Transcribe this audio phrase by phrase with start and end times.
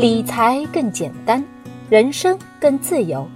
[0.00, 1.44] 理财更简单，
[1.90, 3.28] 人生更自由。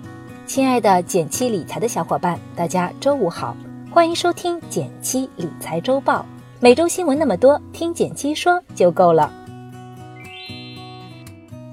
[0.47, 3.55] 亲爱的减七理财的小伙伴，大家周五好，
[3.91, 6.25] 欢迎收听减七理财周报。
[6.61, 9.31] 每周新闻那么多，听减七说就够了。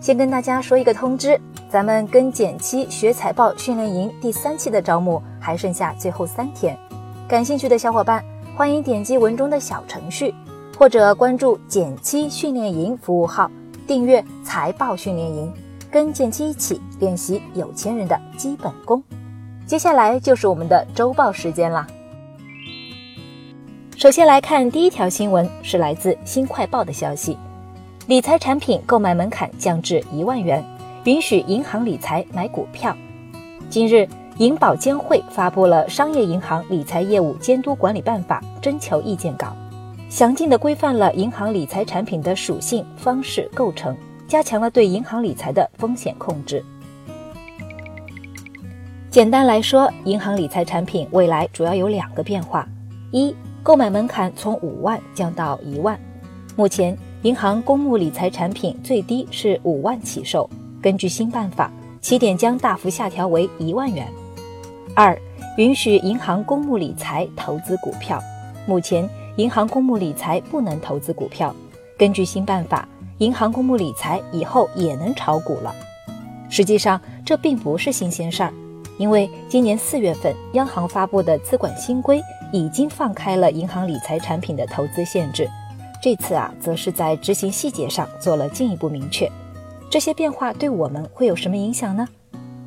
[0.02, 1.40] 先跟大家说一个通知，
[1.70, 6.78] 咱们跟减七学财报训练营第三期的招募还剩下最后三天，
[7.30, 8.22] 感兴趣的小伙伴
[8.58, 10.36] 欢迎点击文中的小程序，
[10.78, 13.50] 或者关注减七训练营服务号。
[13.88, 15.52] 订阅财报训练营，
[15.92, 19.04] 跟简七一起练习有钱人的基本功。
[19.66, 21.88] 接下来就是我们的周报时间啦。
[23.98, 27.38] 首先来看第一条新闻，是来自新快报的消息：
[28.08, 30.64] 理财产品购买门槛降至一万元，
[31.04, 32.96] 允许银行理财买股票。
[33.70, 39.56] 今日，银保监会发布了《商业银行理财业务监督管理办法》征求意见稿。
[40.12, 43.96] 详尽地规范了银行理财产品的属性、方式、构成，
[44.28, 46.62] 加强了对银行理财的风险控制。
[49.10, 52.68] 简单来说，银行理财产品未来主要有两个变化：
[53.12, 55.98] 一、购买门槛从五万降到一万。
[56.58, 60.50] 目前，银行公募理财产品最低是五万起售，
[60.82, 64.06] 根据新办法，起点将大幅下调为一万元。
[64.94, 65.18] 二、
[65.56, 68.22] 允许银行公募理财投资股票，
[68.68, 69.10] 目前。
[69.38, 71.56] 银行公募理财不能投资股票，
[71.98, 72.88] 根据新办法，
[73.20, 75.74] 银行公募理财以后也能炒股了。
[76.50, 78.54] 实际上，这并不是新鲜事儿，
[78.98, 82.22] 因为今年四月份央行发布的资管新规
[82.52, 85.50] 已经放开了银行理财产品的投资限制。
[86.04, 89.32] 这次啊，则是在执行细节上做了进一步明确。
[89.90, 92.08] 这些变化对我们会有什么影响呢？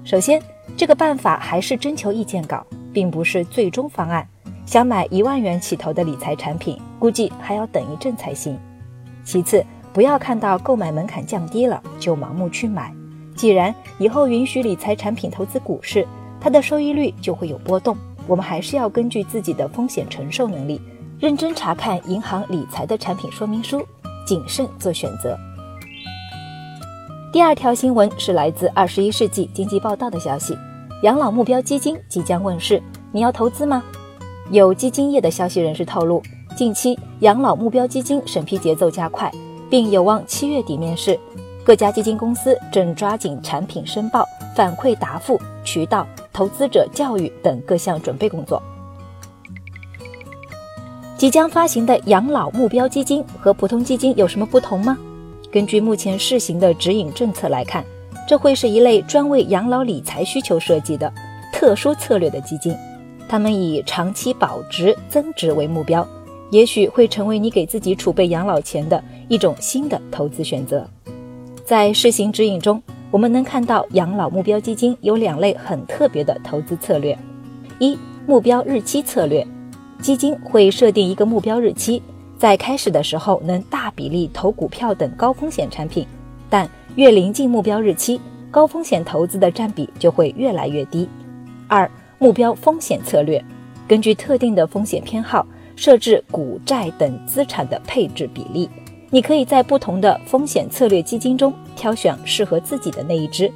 [0.04, 0.40] 首先，
[0.76, 4.26] 这个办法还是征求意见稿，并不是最终方案。
[4.66, 8.58] 想买一万元起投的理财产品，估计还要等一阵才行。
[9.24, 12.92] 其次，不要看到购买门槛降低了就盲目去买。
[13.36, 16.06] 既然以后允许理财产品投资股市，
[16.40, 17.96] 它的收益率就会有波动。
[18.26, 20.80] 我们还是要根据自己的风险承受能力，
[21.20, 23.86] 认真查看银行理财的产品说明书，
[24.26, 25.38] 谨慎做选择。
[27.32, 30.56] 第二条新闻是来自《二十一世纪经济报道》的消息：
[31.02, 32.82] 养老目标基金即将问世，
[33.12, 33.82] 你要投资吗？
[34.50, 36.22] 有基金业的消息人士透露，
[36.54, 39.32] 近期养老目标基金审批节奏加快，
[39.70, 41.18] 并有望七月底面世。
[41.64, 48.62] 各家基金公司正抓紧产品申报、反馈答复、渠道、投资者教育等各项准备工作。
[51.16, 54.98] 即将发行的养老目标基金和普通基金有什么不同吗？
[55.50, 57.82] 根据目前试行的指引政策来看，
[58.28, 61.10] 这会是一类专为养老理财需求设计的
[61.50, 62.76] 特殊策略的基金。
[63.34, 66.06] 他们以长期保值增值为目标，
[66.52, 70.88] 也许会成为你给自己储备养老钱的一种新的投资选择。
[71.64, 72.80] 在试行指引中，
[73.10, 77.18] 我们能看到养老目标基金有两类很特别的投资策略：
[77.80, 79.44] 一、目标日期策略，
[80.00, 82.00] 基金会设定一个目标日期，
[82.38, 86.06] 在开始的时候能大比例投股票等高风险产品，
[86.48, 88.20] 但越临近目标日期，
[88.52, 91.08] 高风险投资的占比就会越来越低。
[91.66, 93.42] 二、目标风险策略，
[93.86, 98.68] 根据特定的风险偏好设置股债等资产的配置比例。
[99.10, 103.52] 你可以在不同的风险策略基金中挑选适合自己的那一支。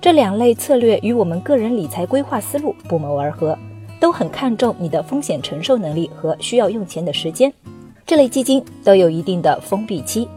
[0.00, 3.56] 这两类策略与我们个人理财规划思路不谋而合，
[4.00, 7.52] 都很看重你的风险承受能力和需要用钱的时间。
[8.04, 10.28] 这类基金都有一定的封闭期，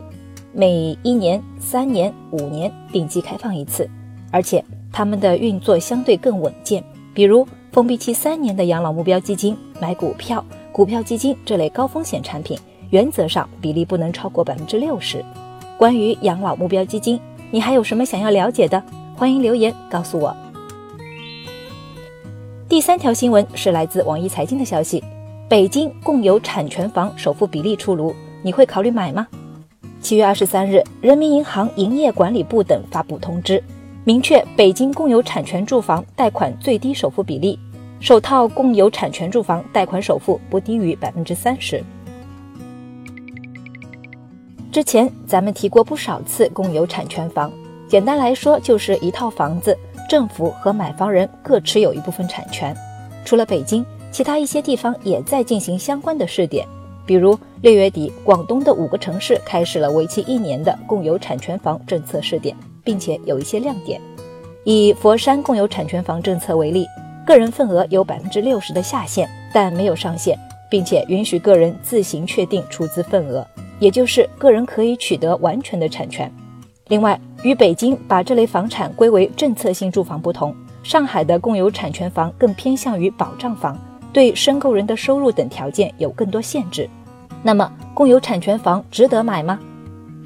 [0.54, 3.90] 每一年、三年、五年定期开放一次，
[4.32, 6.82] 而且它们的运作相对更稳健。
[7.18, 12.56] 比如封闭期三年的养老目标基金，买股票、股票基金这类高风险产品，
[12.92, 15.26] 原则上比例不能超过百分之六十。
[15.80, 17.20] 关于养老目标基金，
[17.50, 18.84] 你还有什么想要了解的？
[19.16, 20.32] 欢迎留言告诉我。
[22.70, 25.04] 第三条新闻是来自网易财经的消息：
[25.50, 29.28] 北京共有产权房首付比例出炉，你会考虑买吗？
[30.02, 33.64] 七月二十三日，人民银行营业管理部等发布通知。
[34.08, 37.60] 明确北京共有产权住房贷款最低首付比例，
[38.00, 41.84] 首套共有产权住房贷款首付不低于百分之三十。
[44.72, 47.52] 之前咱们提过不少次共有产权房，
[47.90, 49.78] 简单来说就是一套房子，
[50.10, 52.74] 政府和买房人各持有一部分产权。
[53.26, 56.66] 除了北京，其他一些地方也在进行相关的试点，
[57.06, 62.56] 比如六月底，广东的五个城市开始了为期一年的共有产权房政策试点。
[62.88, 64.00] 并且有一些亮点，
[64.64, 66.88] 以佛山共有产权房政策为例，
[67.26, 70.40] 个人份额有百分之六十的下限，但没有上限，
[70.72, 73.46] 并且允许个人自行确定出资份额，
[73.78, 76.32] 也就是个人可以取得完全的产权。
[76.88, 83.78] 另外，与北京把这类房产归为政策性住房不同，上海的共有产权房更偏向于保障房，
[84.14, 86.90] 对申购人的收入等条件有更多限制。
[87.44, 89.60] 那么，共有产权房值得买吗？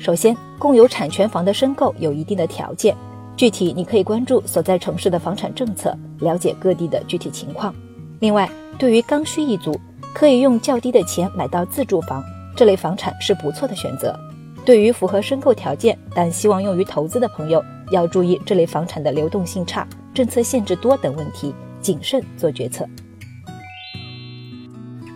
[0.01, 2.97] 首先，共有产权房的申购有一定的条件，
[3.37, 7.71] 具体你可以关注所在城市的房产政策，了解各地的具体情况。
[8.19, 8.49] 另外，
[8.79, 9.79] 对于刚需一族，
[10.11, 12.23] 可以用较低的钱买到自住房，
[12.55, 14.19] 这类房产是不错的选择。
[14.65, 22.87] 对于符合申购条件但希望用于投资的朋友，要注意这类房产的流动性差、政策限制多等问题，谨慎做决策。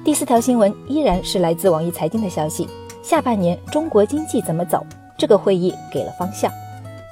[0.04, 2.68] 第四条新闻依然是来自网易财经的消息：
[3.06, 4.84] 下半年中国经济怎么走？
[5.16, 6.52] 这个会议给了方向。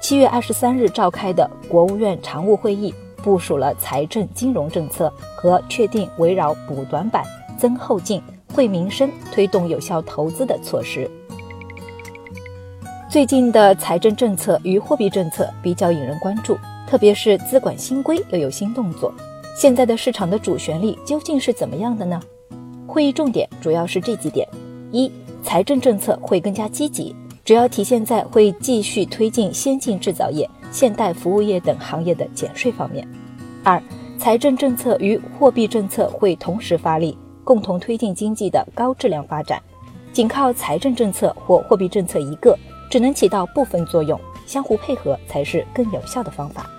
[0.02, 2.92] 七月二十三日召开的国务院常务会议
[3.22, 7.22] 部署了财政金融政策和确定围绕补短板、
[7.56, 8.20] 增后劲、
[8.52, 11.08] 惠民生、推动有效投资的措施。
[13.08, 16.58] 最近的财政政策与货币政策比较引人关注，
[16.88, 19.14] 特别是资管新规又有新动作。
[19.56, 22.20] 现在的市场的主旋律究竟是怎么样的呢？
[22.84, 24.48] 会议重点主要是这几点：
[24.90, 25.10] 一、
[25.44, 27.14] 财政政策会更加积极，
[27.44, 33.06] 主要体现在会继续推进先进制造业、现代服务业等行业的减税方面；
[33.62, 33.80] 二、
[34.18, 39.62] 财政政策与货币政策会同时发力，共同推进经济的高质量发展。
[40.12, 42.58] 仅靠财政政策或货币政策一个。
[42.90, 46.70] 只能起到部分作用，相互配合才是更有效的方法。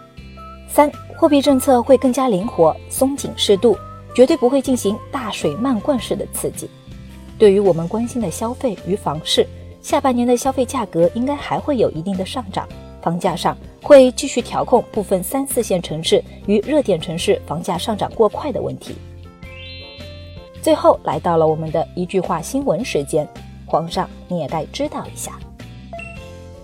[0.70, 3.78] 三、货币政策会更加灵活，松紧适度，
[4.16, 6.70] 绝对不会进行大水漫灌式的刺激。
[7.38, 9.46] 对于我们关心的消费与房市，
[9.82, 12.68] 下半年的消费价格应该还会有一定的上涨，
[13.02, 18.96] 房价上会继续调控部分三四线城市与热点城市房价上涨过快的问题。
[20.62, 23.28] 最后来到了我们的一句话新闻时间，
[23.66, 25.38] 皇上你也该知道一下。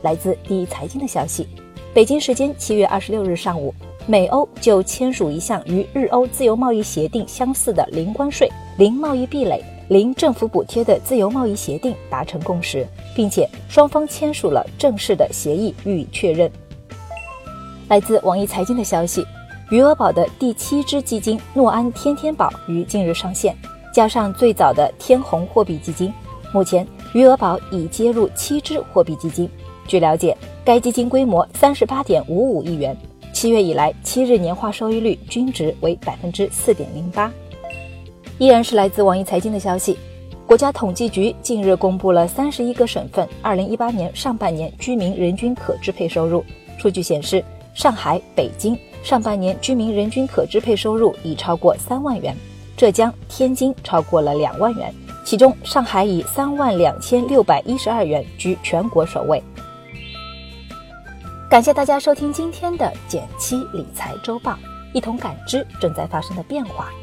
[0.02, 1.48] 来自第一财经的消息，
[1.94, 3.72] 北京时间七月二十六日上午，
[4.08, 16.50] 美欧就签署一项与日欧自由贸易协定相似的零关税、零贸易壁垒、零政府补贴的自由贸易协定达成共识，并且双方签署了正式的协议予以确认。
[17.90, 19.22] 来自网易财经的消息，
[19.70, 23.54] 余额宝的第七支基金诺安天天宝于近日上线，
[23.94, 26.14] 加上最早的天弘货币基金，
[26.54, 29.50] 目前余额宝已接入七支货币基金。
[29.90, 32.96] 据了解，该基金规模三十八点五五亿元，
[33.34, 37.30] 七月以来七日年化收益率均值为百分之四点零八。
[38.42, 39.96] 依然是来自网易财经的消息，
[40.48, 46.44] 国家统计局近日公布了三十一个省份二零一八年上半年居民人均可支配收入。
[46.80, 47.46] 数据显示，
[47.76, 52.36] 上海、北京上半年居民人均可支配收入已超过三万元，
[52.76, 54.92] 浙江、天津超过了两万元，
[55.24, 59.40] 其中上海以三万两千六百一十二元居全国首位。
[61.48, 64.58] 感谢大家收听今天的减七理财周报，
[64.94, 66.90] 一同感知正在发生的变化，